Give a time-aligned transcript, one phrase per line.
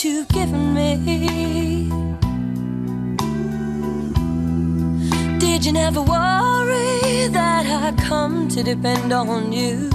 [0.00, 1.88] that you've given me.
[5.38, 9.90] Did you never worry that I come to depend on you?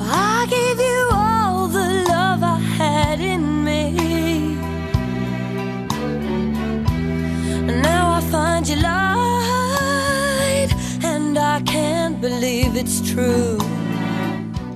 [0.00, 3.96] I gave you all the love I had in me.
[7.68, 10.70] And now I find you lied,
[11.02, 13.58] and I can't believe it's true.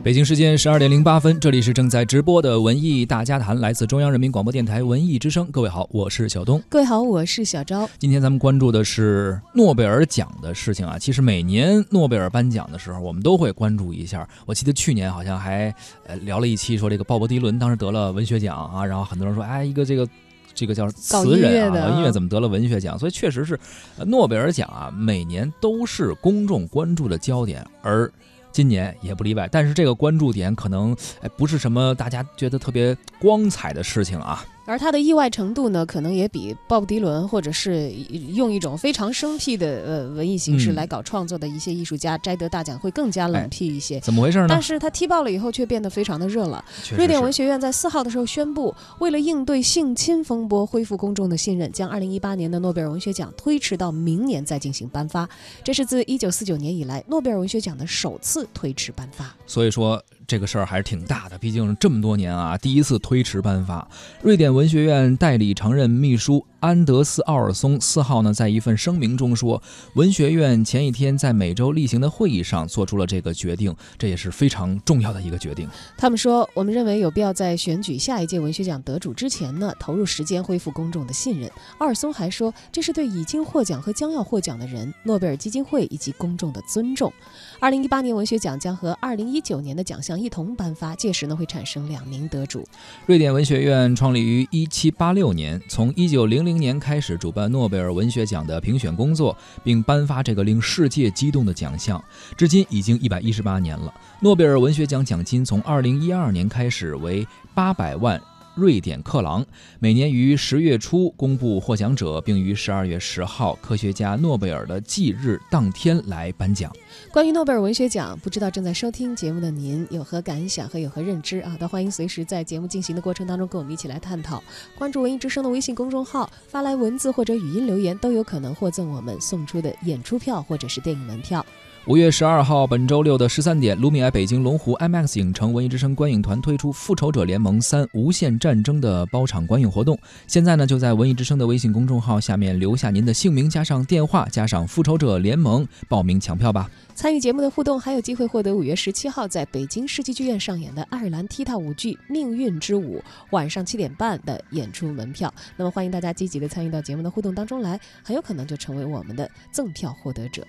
[0.03, 5.47] 北京时间十二点零八分，这里是正在直播的文艺大家谈，来自中央人民广播电台文艺之声。
[5.51, 6.63] 各位好，我是小东。
[6.69, 7.89] 各位好，我是小昭。
[7.99, 10.99] 今天咱们关注的是诺贝尔奖的事情啊。
[10.99, 14.27] 其实每年诺贝尔颁奖的时候，我们都会关注一下。
[14.47, 15.75] 我记得去年好像还
[16.07, 20.09] 呃聊了一期，说这个鲍勃迪伦当时得了文学奖啊，然后很多人说，哎，一个这个。
[20.55, 22.99] 这个叫词人啊，音乐怎么得了文学奖？
[22.99, 23.57] 所以确实是，
[24.05, 28.11] 诺贝尔奖啊，每年都是公众关注的焦点，而
[28.59, 29.49] 今年也不例外。
[29.53, 34.45] 但是这个关注点可能哎不是什么大家觉得特别光彩的事情啊。
[34.69, 37.91] 而他的意外程度呢，可能也比鲍勃迪伦或者是
[38.35, 43.99] 用一种非常生僻的呃文艺形式来搞创作的一些艺术家摘得大奖会更加冷僻一些。
[44.01, 44.47] 怎么回事呢？
[44.47, 46.63] 但是他踢爆了以后却变得非常的热了。
[46.95, 55.27] 瑞典文学院在四号的时候宣布，为了应对性侵风波，恢复公众的信任，将二零一八年的诺贝尔文学奖推迟到明年再进行颁发。
[55.65, 59.35] 这是自一九四九年以来诺贝尔文学奖的首次推迟颁发。
[59.47, 60.03] 所以说。
[60.29, 63.89] 这个事儿还是挺大的，毕竟这么多年啊，第一次推迟颁发。
[64.21, 66.45] 瑞典文学院代理常任秘书。
[66.61, 69.63] 安德斯·奥尔松四号呢，在一份声明中说，
[69.95, 75.69] 文学院前一天在每周例行的会议上做出了这个决定，这也是非常重要的一个决定。
[75.97, 81.49] 他们说，我们认为有必要在选举下一届文学奖得主之前呢，投入时间恢复公众的信任。
[81.79, 87.13] 奥尔松还说，这是对已经获奖和将要获奖的人、诺贝尔基金会以及公众的尊重。
[87.61, 92.67] 二零一八年文学奖将和二零一九年的奖项一同颁发，届时呢会产生两名得主。
[93.07, 102.03] 瑞典文学院创立于一七八六年，从一九零零年开始主办诺贝尔文学奖的评选工作，并颁发这个令世界激动的奖项，
[102.39, 103.93] 至今已经一百一十八年了。
[104.23, 108.19] 诺贝尔文学奖奖金从二零一二年开始为八百万。
[108.59, 109.47] 瑞典克朗
[109.79, 116.73] 每年于十月初公布获奖者，并于十二月十号科学家诺贝尔的忌日当天来颁奖。
[117.13, 121.57] 关于诺贝尔文学奖，不知道正在收听节目的您有何感想和有何认知啊？
[121.61, 124.43] 都欢迎随时在节目进行的过程当中跟我们一起来探讨。
[124.77, 131.47] 关注文艺之声的微信公众号，发来文字或者语音留言，都有可能获赠我们送出的演出票或者是电影门票。
[131.89, 139.99] 五月十二号，本周六的十三点，卢米埃北京龙湖 IMAX 影城文艺之声观影团推出《复仇者联盟三：无限战争》的包场观影活动。
[140.27, 146.71] 现在呢，就在文艺之声的微信公众号下面留下您的姓名，加上电话，加上《复仇者联盟》，报名抢票吧。
[146.95, 152.99] 参与节目的互动，还有机会获得五月十七号在北京世纪剧院上演的爱尔兰踢踏舞剧《命运之舞》
[153.31, 155.33] 晚上七点半的演出门票。
[155.57, 160.47] 那么，欢迎大家积极的参与到节目的互动当中来，很有可能就成为我们的赠票获得者。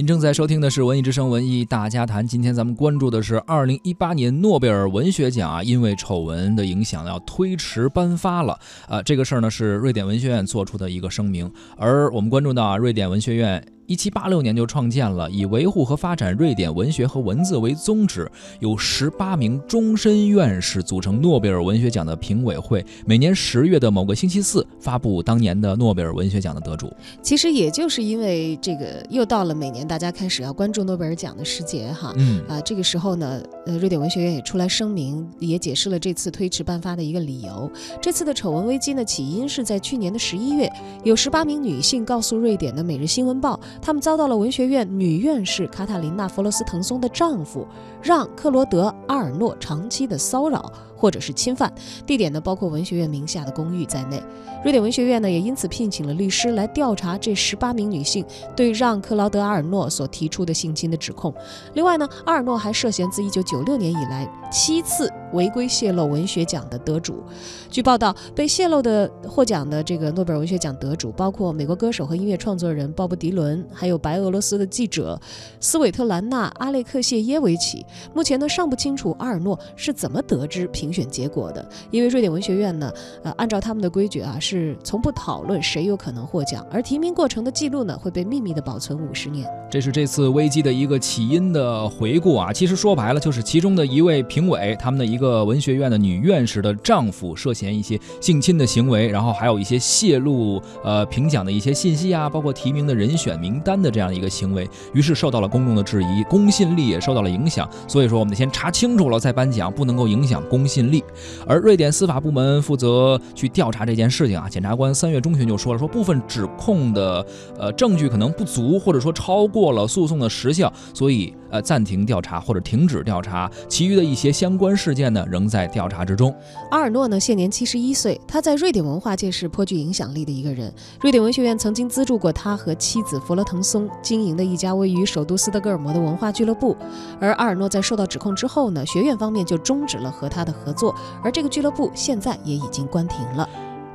[0.00, 2.24] 您正在收听的是《文艺之声·文艺大家谈》。
[2.26, 8.58] 今天咱们关注的是二零一八年诺贝尔文学奖啊，因为丑闻的影响要推迟颁发了。
[8.88, 11.52] 啊，这个事儿呢是瑞典文学院做出的一个声明。
[11.76, 26.88] 而我们关注到啊，瑞典文学院一七八六年就创建了，以维护和发展瑞典文学和文字为宗旨，有十八名终身院士组成诺贝尔文学奖的评委会，每年十月的某个星期四发布当年的诺贝尔文学奖的得主。
[27.20, 32.14] 其实也就是因为这个，又到了每年大家开始要关注诺贝尔奖的时节哈。
[32.16, 37.68] 嗯啊，这个时候呢，呃，瑞典文学院也出来声明，也解释了这次推迟颁发的一个理由。
[38.00, 40.70] 这次的丑闻危机呢，起因是在去年的十一月，
[41.02, 47.66] 有十八名女性告诉瑞典的《每日新闻报》，他们遭到了文学院女院士卡塔琳娜·弗罗斯滕松的丈夫
[48.02, 51.72] 让·克罗德·阿尔诺长期的骚扰或者是侵犯，
[52.06, 54.22] 地点呢包括文学院名下的公寓在内。
[54.62, 58.22] 瑞典文学院呢也因此聘请了律师来调查这十八名女性
[58.54, 61.34] 对让·克劳德·阿尔诺所提出的性侵的指控。
[61.72, 67.22] 另外呢，阿尔诺还涉嫌自1996年以来七次违规泄露文学奖的得主。
[67.70, 75.20] 据报道，被泄露的获奖的这个诺贝尔文学奖得主包括美国歌手和音乐创作人鲍勃迪伦，还有白俄罗斯的记者
[75.60, 77.84] 斯韦特兰娜·阿列克谢耶维奇。
[78.14, 82.92] 目前呢，尚不清楚阿尔诺是怎么得知评选结果的，因为瑞典文学院呢，
[83.22, 89.48] 呃，按照他们的规矩啊，是从不讨论谁有可能获奖，而提名过程的记录呢，会被秘密的保存五十年。
[89.70, 107.68] 这是这次危机的一个起因的回顾啊，其实说白了就是其中的一位评委，他们的一个文学院的女院士的丈夫涉嫌一些性侵的行为，然后还有一些泄露呃评奖的一些信息啊，包括提名的人选名单的这样一个行为，于是受到了公众的质疑，公信力也受到了影响。
[107.86, 111.04] 所以说，我们得先查清楚了再颁奖，不能够影响公信力。
[111.46, 117.24] 而瑞典司法部门负责去调查这件事情啊，检察官三月中旬就说了，说部分指控的
[117.58, 123.50] 呃证据可能不足，或者说超过了诉讼的时效，所以呃暂停调查或者停止调查。
[123.68, 126.34] 其余的一些相关事件呢，仍在调查之中。
[126.70, 130.72] 阿尔诺呢，现年七十一岁，他在瑞典文化界是颇具影响力的一个人。
[131.00, 136.76] 瑞典文学院曾经资助过他和妻子弗罗滕松经营的一家位于首都斯德哥尔摩的文化俱乐部。
[137.20, 143.48] 而阿尔诺在受到指控之后呢，学院方面就终止了和他的合作，而这个俱乐部现在也已经关停了。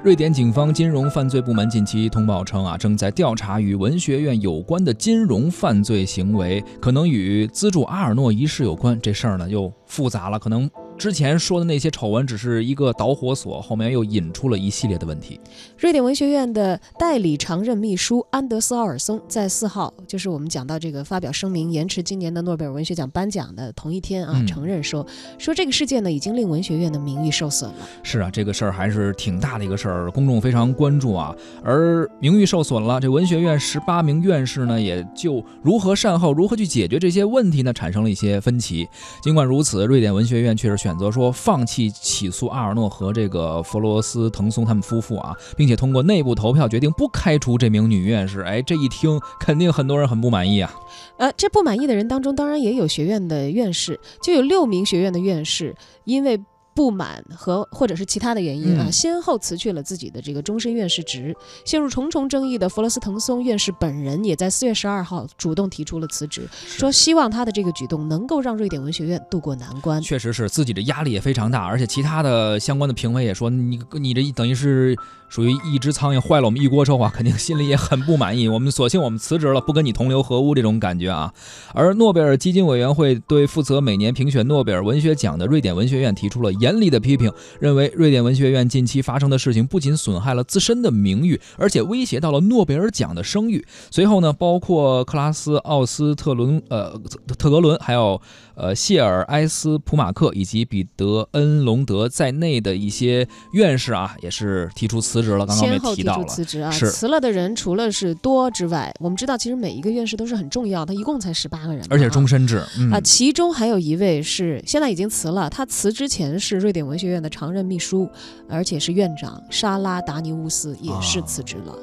[0.03, 9.01] 瑞典警方金融犯罪部门近期通报称啊，正在调查与文学院有关的金融犯罪行为，可能与资助阿尔诺一事有关。
[9.01, 10.69] 这事儿呢又复杂了，可能。
[10.97, 15.39] 之前说的那些丑闻只是一个导火索，后面又引出了一系列的问题。
[15.77, 25.05] 瑞典文学院的代理常任秘书安德斯·奥尔松在四号，就是我们讲到这个发表声明延迟今年的诺贝尔文学奖颁奖的同一天啊，嗯承认说
[25.37, 27.77] 说这个事件呢已经令文学院的名誉受损了。
[28.01, 31.35] 是啊，这个事儿还是挺大的一个事儿，公众非常关注啊。
[31.63, 38.87] 而名誉受损了，这文学院十八名院士呢，也就如何善后、如何去解决这些问题呢，产生了一些分歧。
[39.21, 48.41] 尽管如此，瑞典文学院却是选择说放弃起诉阿尔诺和这个弗罗斯滕松他们夫妇啊，并且通过内部投票决定不开除这名女院士。
[48.41, 50.71] 哎，这一听肯定很多人很不满意啊。
[51.17, 56.39] 呃，这不满意的人当中，当然也有学院的院士，就有六名学院的院士因为。
[56.75, 61.35] 不满和或者是其他的原因啊，嗯先后辞去了自己的这个终身院士职。
[61.63, 70.01] 陷入重重争议的弗罗斯滕松院士本人也在四月十二号主动提出了辞职，说希望他的这个举动能够让瑞典文学院渡过难关。
[70.01, 74.97] 确实是自己的压力也非常大，而且其他的相关的评委也说，你你这等于是
[75.35, 78.47] 属于一只苍蝇坏了我们一锅粥啊，肯定心里也很不满意。
[78.47, 81.33] 我们索性我们辞职了，不跟你同流合污这种感觉啊。
[81.73, 93.65] 而诺贝尔基金委员会对负责每年评选诺贝尔文学奖的瑞典文学院提出了严厉的批评，认为瑞典文学院近期发生的事情不仅损害了自身的名誉，而且威胁到了诺贝尔奖的声誉。
[93.91, 96.97] 随后呢，包括克拉斯奥斯特伦呃
[97.37, 98.21] 特格伦，还有
[98.55, 105.45] 呃谢尔埃斯普马克以及彼得恩隆德在内的一些院士啊，也是提出辞职了。
[105.45, 112.63] 刚刚我们先后提出也提到了，辞职啊，是辞了的人除了是多之外，我们知道其实每一个院士都是很重要，他一共才十八个人嘛，而且终身制。
[112.77, 118.07] 嗯啊，其中还有一位是现在已经辞了，他辞之前是瑞典文学院的常任秘书，
[118.47, 121.75] 而且是院长沙拉达尼乌斯也是辞职了。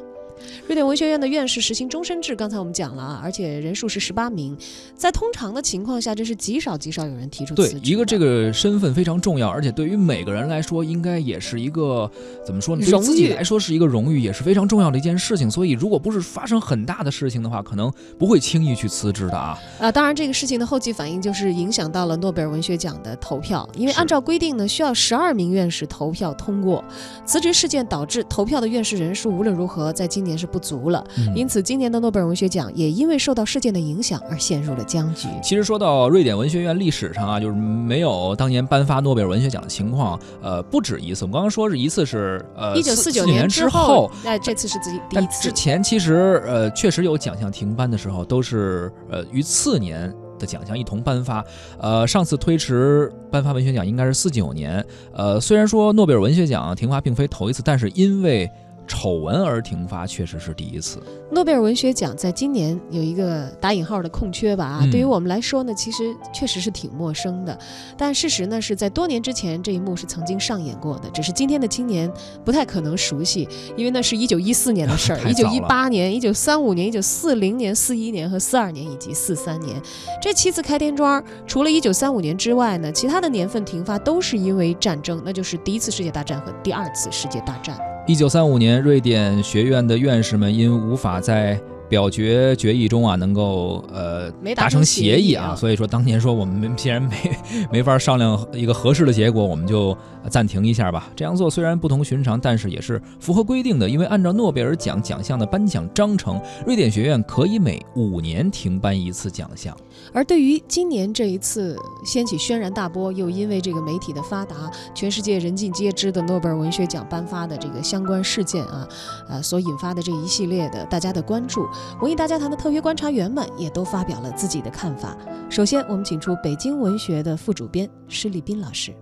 [0.66, 4.56] 瑞典文学院的院士实行终身制，刚才我们讲了啊，而且人数是十八名，
[4.94, 7.80] 在通常的情况下，这是极少极少有人提出辞对职的。
[7.88, 12.10] 一个这个身份非常重要，而且对于每个人来说，应该也是一个
[12.44, 12.84] 怎么说呢？
[12.84, 15.50] 对自己誉来说是一个荣誉，也是非常重要的一件事情。
[15.50, 19.58] 所以，如果不是发生很大的事情的话，可能不会轻易去辞职的啊。
[19.80, 26.84] 啊，当然，这个事情的后继反应就是影响到了诺贝尔文学奖的投票，因为按照规定呢，需要十二名院士投票通过。
[27.24, 31.04] 辞职事件导致投票的院士人数无论如何在今年是不足了。
[31.18, 35.28] 嗯因此，今年的诺贝尔文学奖也因为受到事件的影响而陷入了僵局。
[35.42, 41.24] 其实说到瑞典文学院历史上啊，就是没有当年颁发诺贝尔文学奖的情况，呃，不止一次。
[41.24, 45.52] 我们刚刚说是一次是呃一九四九年之后，那，这次是自己第但一次之。
[45.52, 51.44] 前其实呃确实有奖项停颁的时候，都是呃与次年的奖项一同颁发。
[51.78, 54.84] 呃，上次推迟颁发文学奖应该是四九年。
[55.12, 58.50] 呃，虽然说诺贝尔文学奖停发并非头一次，但是因为
[58.86, 61.02] 丑闻而停发确实是第一次。
[61.30, 67.58] 诺贝尔文学奖在今年有一个打引号的空缺吧啊，嗯对于我们来说呢，其实确实是挺陌生的。
[67.96, 72.12] 但事实呢是在多年之前这一幕是曾经上演过的，只是今天的青年
[72.44, 79.80] 不太可能熟悉，因为那是一九一四年的事儿， 一九一八年、一九三五年、一九四零年、四一年和四二年以及四三年
[80.20, 87.78] 这七次开天窗，除了一九三五年之外呢，其他的年份停发都是因为战争，那就是第一次世界大战和第二次世界大战。
[88.04, 91.58] 一九三五年，瑞典学院的院士们因无法在
[91.92, 97.36] 表决决议中啊，能够呃没达成协议啊，协议啊所以说当年说我们既然没
[97.70, 99.94] 没法商量一个合适的结果，我们就
[100.30, 101.10] 暂停一下吧。
[101.14, 109.76] 这样做虽然不同寻常，但是也是符合规定的，因为按照诺贝尔奖奖项的颁奖章程，瑞典学院可以每五年停颁一次奖项。
[110.14, 118.88] 而对于今年这一次掀起轩然大波，又因为这个媒体的发达，全世界人尽皆知的诺贝尔文学奖颁发的这个相关事件啊，
[119.28, 121.66] 呃，所引发的这一系列的大家的关注，
[122.00, 125.16] 文艺大家谈的特约观察员们也都发表了自己的看法。
[125.48, 128.92] 首先，我们请出北京文学的副主编施立斌老师。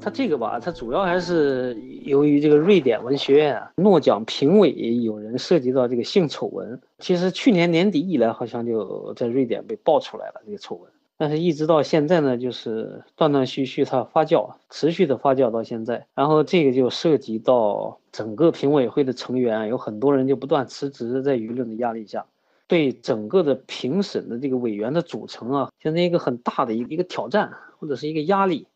[0.00, 1.74] 他这个吧，他主要还是
[2.04, 4.70] 由于这个瑞典文学院啊，诺奖评委
[5.02, 6.78] 有人涉及到这个性丑闻。
[6.98, 16.06] 其实去年年底以来，好像就在瑞典被爆出来了这个丑闻，但是一直到现在呢，就是断断续续它发酵，持续的发酵到现在。
[16.14, 22.26] 然后这个就涉及到整个评委会的成员，有很多人就不断辞职，在舆论的压力下。
[22.66, 28.66] 对整个的评审的这个委员的组成啊，形成一个很大的一一个挑战或者是一个压力。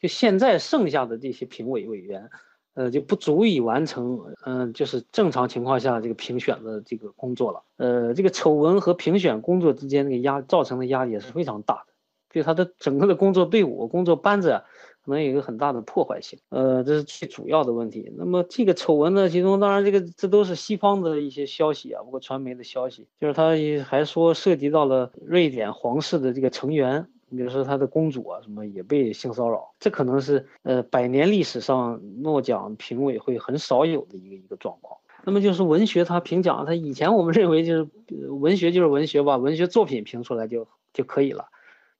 [0.00, 2.30] 就现在剩下的这些评委委员，
[2.74, 7.62] 呃，就不足以完成，嗯、就是正常情况下这个评选的这个工作了。
[7.76, 11.92] 呃，这个丑闻和评选工作之间那个压造成的压力也是非常大的，
[12.32, 14.62] 对他的整个的工作队伍、工作班子，
[15.04, 16.40] 可能有一个很大的破坏性。
[16.48, 18.12] 呃，这是最主要的问题。
[18.16, 23.50] 那么这个丑闻呢，其中当然这个这都是西方的一些消息啊，包括传媒的消息，就是他
[23.84, 27.08] 还说涉及到了瑞典皇室的这个成员。
[27.30, 34.98] 比如说他的公主啊，什么也被性骚扰，这可能是呃百年历史上诺奖评委会很少有的一个一个状况。
[35.24, 37.88] 那么就是文学它评奖，它以前我们 认为就是
[38.28, 41.46] 文学就是文学吧，文学作品评出来就就可以了。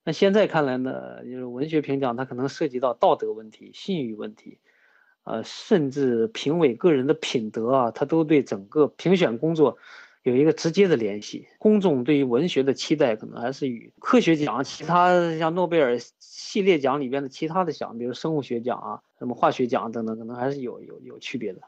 [0.03, 4.59] 那现在看来呢，就是文学评奖它可能涉及到道德问题、信誉问题，
[5.23, 9.79] 呃，甚至评委个人的品德啊，它都对整个评选工作。
[10.25, 21.61] 有一个直接的联系，公众对于文学的期待可能还是与科学奖、其他像诺贝尔系列奖里边的其他的奖，比如生物学奖啊、什么化学奖等等，可能还是有有有区别的。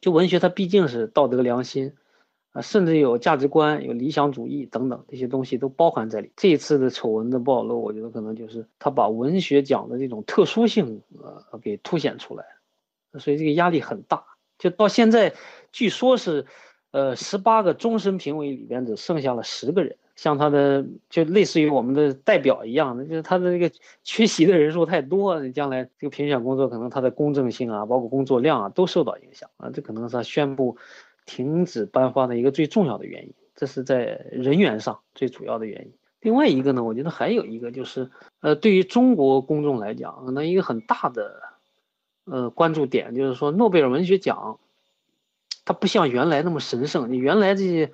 [0.00, 1.92] 就文学它毕竟是道德良心，
[2.52, 6.30] 啊，甚至有价值观、有理想主义等等这些东西都包含在里。
[6.36, 12.44] 这一次的丑闻的暴露，我觉得可能就是他把文学奖的这种特殊性呃给凸显出来，
[13.18, 14.24] 所以这个压力很大。
[14.56, 15.34] 就到现在，
[15.72, 16.46] 据说是。
[16.94, 23.68] 呃，十八个终身评委里边只剩下了十个人，像他的就类似于我们的代表一样的，就是他的这个
[24.04, 30.76] 缺席的人数太多，将来这个评选工作可能他的公正性啊，包括工作量啊都受到影响啊，这可能是他宣布
[31.26, 35.92] 停止颁发的一个最重要的原因，这是在人员上最主要的原因。
[36.20, 38.08] 另外一个呢，我觉得还有一个就是，
[38.40, 41.42] 呃，对于中国公众来讲，可能一个很大的
[42.26, 44.60] 呃关注点就是说诺贝尔文学奖。
[45.64, 47.10] 它不像原来那么神圣。
[47.10, 47.90] 你原来这些，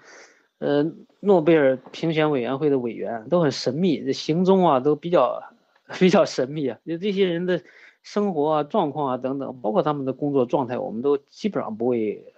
[0.59, 0.85] 呃，
[1.21, 5.43] 诺贝尔评选委员会的委员都很神秘，这行踪啊都比较
[6.00, 6.79] 比较神秘啊。
[6.85, 7.62] 就这些人的
[8.03, 12.33] 生活啊、状况啊等等，包括他们的工作状态，我们都基本上不为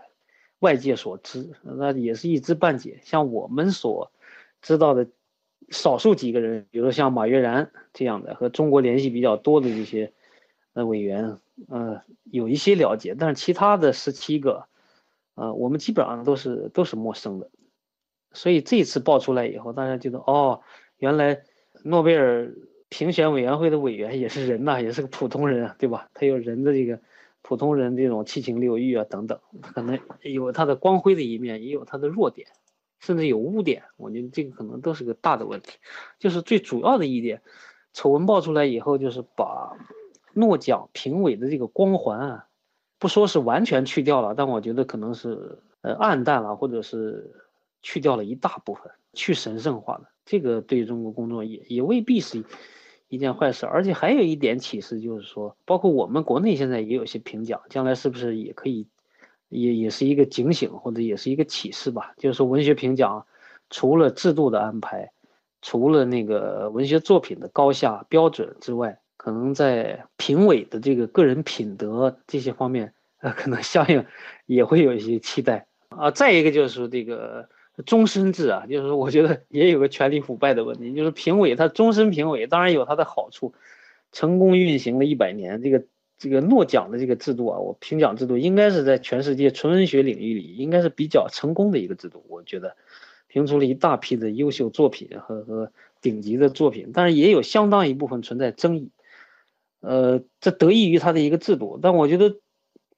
[0.59, 3.01] 外界所知，那也是一知半解。
[3.03, 4.11] 像我们所
[4.61, 5.07] 知道的
[5.71, 10.13] 少数几个人，比如说像马悦然这样的和中国联系比较多的这些
[10.75, 14.67] 呃委员，呃，有一些了解，但是其他的十七个。
[15.35, 17.51] 呃，我们基本上都是都是陌生的，
[18.33, 20.61] 所以这次爆出来以后，大家觉得哦，
[20.99, 21.43] 原来
[21.85, 22.55] 诺贝尔
[22.89, 26.11] 评选委员会的委员也是人呐、也是个普通人啊，对吧？
[26.13, 27.01] 他有人的这个
[27.41, 32.49] 普通人这种七情六欲啊等等，可能有他的光辉的一面，也有他的弱点，
[33.01, 33.85] 甚至有污点。
[33.97, 35.79] 我觉得这个可能都是个大的问题。
[36.19, 37.41] 就是最主要的一点，
[37.95, 39.77] 丑闻爆出来以后，就是把
[40.35, 42.49] 诺奖评委的这个光环啊。
[43.03, 47.33] 不说是完全去掉了，但我觉得可能是呃暗淡了，或者是
[47.83, 50.09] 去掉了一大部分，去神圣化了。
[50.25, 52.45] 这个对中国工作也也未必是
[53.09, 53.67] 一件坏事。
[53.67, 58.87] 而且还有一点启示就是说，包括我们国内现在也有些评奖，将来是不是也可以，
[59.49, 62.15] 也也是一个警醒或者也是一个启示吧？
[62.19, 63.27] 就是说文学评奖
[63.69, 65.11] 除了制度的安排，
[65.61, 74.05] 除了那个文学作品的高下标准之外，可能在评委的这个个人品德这些方面，呃，可能相应
[74.47, 76.11] 也会有一些期待啊。
[76.11, 77.49] 再一个就是这个
[77.87, 83.55] 终身制啊，就是我觉得也有个权力腐败的问题，就是评委他终身评委，当然有他的好处，
[84.11, 85.85] 成功运行了一百年，这个
[86.19, 92.77] 这个诺奖的这个制度啊，我评奖制度应该是在全世界纯文学领域里应该是比较成功的一个制度，我觉得
[93.29, 98.91] 评出了一大批的优秀作品和和顶级的作品，但是也有相当一部分存在争议。
[99.83, 102.37] 呃，这得益于他的一个制度，但我觉得，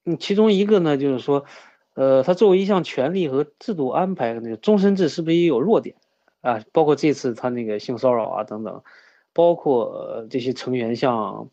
[0.05, 1.47] 嗯，其中一个呢，就是说，
[1.95, 5.97] 呃，他作为一项权利和制度安排，那个终身制是不是也有弱点
[6.43, 6.63] 啊？
[6.73, 8.83] 包括这次他那个性骚扰啊等等，
[9.33, 11.49] 包括这些成员向，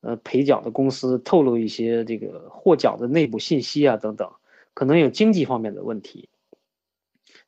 [0.00, 4.32] 呃，陪奖的公司透露一些这个获奖的内部信息啊等等，
[4.72, 6.30] 可能有经济方面的问题，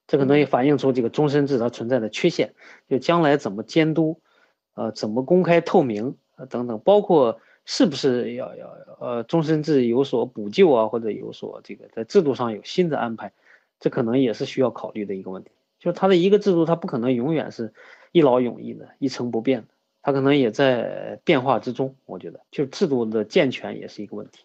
[0.06, 2.54] 这可能也反映出这个终身制它存在的缺陷，
[2.86, 4.20] 就将来怎么监督，
[4.74, 6.18] 呃，怎么公开透明。
[6.36, 13.32] 呃，等等，包括是不是要要呃终身制有所补救啊，或者有所这个在制度上有新的安排，
[13.80, 15.50] 这可能也是需要考虑的一个问题。
[15.78, 17.72] 就是它的一个制度，它不可能永远是
[18.10, 19.68] 一劳永逸的、一成不变的，
[20.02, 21.94] 它可能也在变化之中。
[22.06, 24.44] 我觉得，就制度的健全也是一个问题。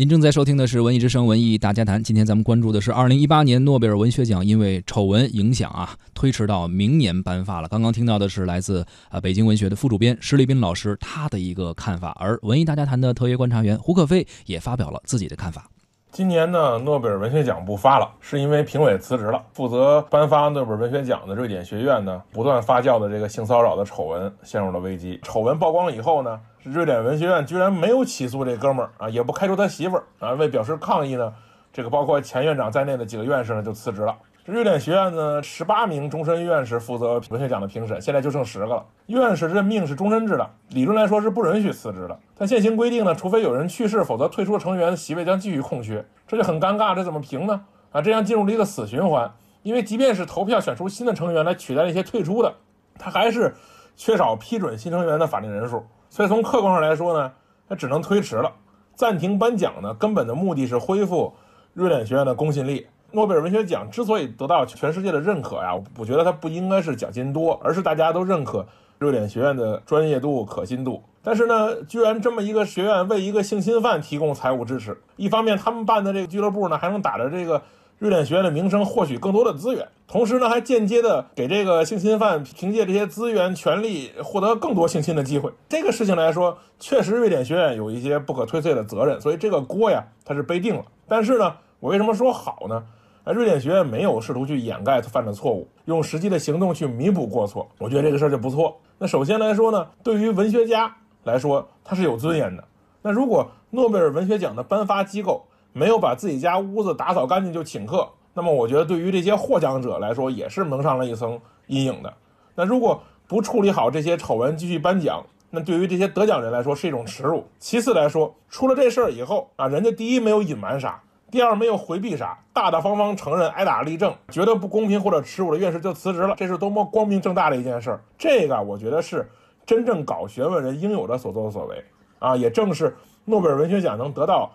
[0.00, 1.98] 您正在收听的是《文艺之声·文艺大家谈》。
[2.04, 7.66] 今天咱们关注的是二零一八年诺贝尔文学奖，因为丑闻影响啊，推迟到明年颁发了。
[7.66, 15.68] 刚刚听到的是来自啊北京文学的副主编施立斌老师他的一个看法，而《文艺大家谈》的特约观察员胡可飞也发表了自己的看法。
[16.10, 19.40] 今年呢，诺贝尔文学奖不发了，是因为评委辞职了。
[19.52, 25.20] 负责颁发诺贝尔文学奖的瑞典学院呢，不断发酵的这个性骚扰的丑闻陷入了危机。
[25.22, 30.32] 丑闻曝光以后呢，瑞典文学院居然没有起诉这哥们儿啊，也不开除他媳妇儿啊。
[30.32, 31.32] 为表示抗议呢，
[31.72, 34.16] 这个包括前院长在内的几个院士呢就辞职了。
[34.50, 38.82] 瑞典学院呢，十八名终身院士负责文学奖的评审，现在就剩十个了。
[39.08, 42.18] 院士任命是终身制的，理论来说是不允许辞职的。
[42.34, 46.94] 但现行规定呢，除非有人去世，否则退出的成员的席位将继续空缺，这就很尴尬。
[46.94, 47.60] 这怎么评呢？
[47.92, 49.30] 啊，这样进入了一个死循环。
[49.62, 52.54] 因为即便是投票选出新的成员来取代那些退出的，
[52.98, 53.54] 他还是
[53.96, 55.84] 缺少批准新成员的法定人数。
[56.08, 57.30] 所以从客观上来说呢，
[57.68, 58.50] 他只能推迟了。
[58.94, 61.34] 暂停颁奖呢，根本的目的是恢复
[61.74, 62.86] 瑞典学院的公信力。
[63.12, 68.66] 诺贝尔文学奖之所以得到全世界的认可呀，我觉得它不应该是奖金多，而是大家都认可
[68.98, 71.02] 瑞典学院的专业度、可信度。
[71.22, 77.62] 但是呢，居然这么一个学院为一个性侵犯提供财务支持，一方面他们办的这个俱乐部呢，还能打着这个
[77.98, 85.50] 瑞典学院的名声获取更多的资源，同时呢，还间接的给这个性侵犯凭借这些资源、权利获得更多性侵的机会。
[85.68, 90.84] 这个事情来说，确实瑞典学院有一些不可推卸的责任，所以这个锅呀，它是背定了。
[91.08, 92.84] 但是呢，我为什么说好呢？
[93.32, 98.80] 瑞典学院没有试图去掩盖他犯的错误，用实际的行动去弥补过错，我觉得这个事儿就不错。
[98.98, 102.64] 那首先来说呢，对于文学家来说，他是有尊严的。
[103.02, 112.12] 那如果诺贝尔文学奖的颁发机构没有把自己家屋子打扫干净就请客，那么我觉得对于这些获奖者来说也是蒙上了一层阴影的。
[112.54, 117.46] 那如果不处理好这些丑闻继续颁奖，那对于这些得奖人来说是一种耻辱。
[117.58, 121.00] 其次来说，出了这事儿以后啊，人家第一没有隐瞒啥。
[121.30, 128.00] 第二，没有回避啥，大大方方承认挨打立正，觉得不公平或者耻辱的院士就辞职了，这是多么光明正大的一件事儿。
[128.16, 129.28] 这个我觉得是
[129.66, 131.84] 真正搞学问人应有的所作所为
[132.18, 134.50] 啊，也正是诺贝尔文学奖能得到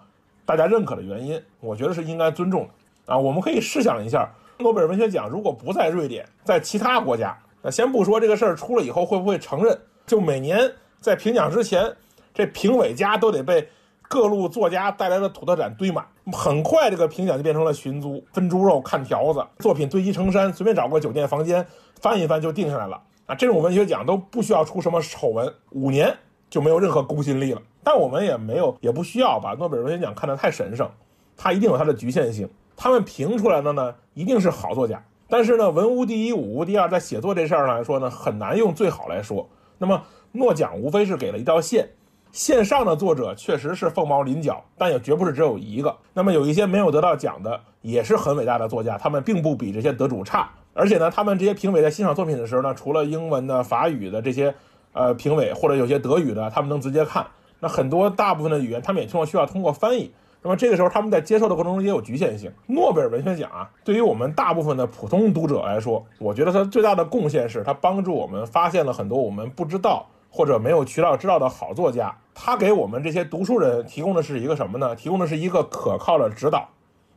[0.48, 1.40] 大家认可的原因。
[1.60, 2.68] 我觉得是应该尊重
[3.06, 3.18] 的啊。
[3.20, 11.96] 我们可以试想一下，诺贝尔文学奖如果不在瑞典，在其他国家，那先不说这个事儿出了以后会不会承认，就每年在评奖之前，
[12.34, 13.70] 这评委家都得被。
[14.10, 21.66] 各路作家带来的土特产堆满，很快这个评奖就变成了寻租、分猪肉、看条子，作品堆积成山，随便找个酒店房间
[22.00, 23.34] 翻一翻就定下来了啊！
[23.34, 26.16] 这种文学奖都不需要出什么丑闻，五年
[26.50, 27.62] 就没有任何公信力了。
[27.84, 30.90] 但我们也没有，也不需要把诺贝尔文学奖看得太神圣，
[31.36, 32.48] 它一定有它的局限性。
[32.76, 39.48] 他们评出来的呢，一定是好作家，但是呢，文无第一，武无第二，在写作这事儿上来说呢，很难用最好来说。
[39.78, 41.90] 那么诺奖无非是给了一道线。
[42.34, 45.96] 线上的作者确实是凤毛麟角，但也绝不是只有一个。
[46.16, 50.50] 那么有一些没有得到奖的，也是很伟大的作家，他们并不比这些得主差。
[50.74, 54.52] 而且呢，他们这些评委在欣赏作品的时候呢，除了英文的、法语的这些，
[54.94, 57.24] 呃，评委或者有些德语的，他们能直接看。
[57.60, 60.12] 那很多大部分的语言，他们也通过需要通过翻译。
[60.42, 62.52] 那么这个时候他们在接受的过程中也有局限性。
[62.66, 72.18] 诺贝尔文学奖啊，对于我们大部分的普通读者来说，我觉得它最大的贡献是它帮助我们发现了很多我们不知道或者没有渠道知道的好作家。
[72.34, 74.96] 他给我们这些读书人提供的是一个什么呢？
[74.96, 76.68] 提供的是一个可靠的指导。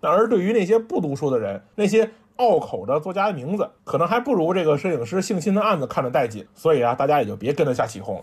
[0.03, 6.47] 那而对于那些不读书的人，那些拗口的作家的名字，可能还不如这个摄影师性侵的案子看着带劲。
[6.55, 8.23] 所以啊，大家也就别跟着瞎起哄。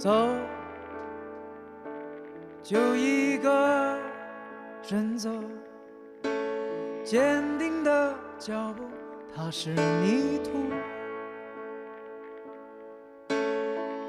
[0.00, 0.10] 走，
[2.62, 3.98] 就一个
[4.88, 5.28] 人走，
[7.04, 8.84] 坚定的脚步，
[9.36, 9.68] 踏实
[10.02, 10.52] 泥土。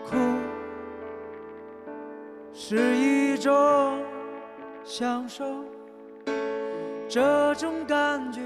[0.06, 0.16] 哭
[2.54, 4.02] 是一种
[4.86, 5.44] 享受，
[7.10, 8.40] 这种感觉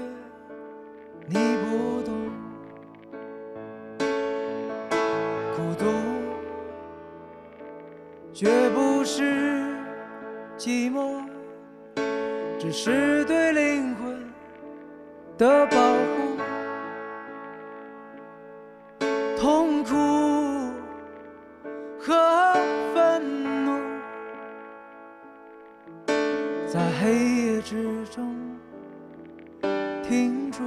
[15.38, 15.96] 的保护。
[19.38, 19.94] 痛苦
[21.98, 22.54] 和
[22.94, 23.78] 愤怒，
[26.66, 28.34] 在黑夜之中
[30.02, 30.62] 停住。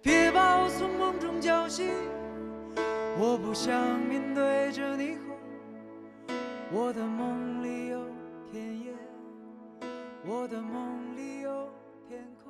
[0.00, 1.90] 别把我从梦中叫醒。
[3.16, 3.72] 我不想
[4.08, 5.36] 面对着霓虹，
[6.72, 8.00] 我的梦里有
[8.50, 8.92] 田野，
[10.26, 11.68] 我的梦里有
[12.08, 12.43] 天空。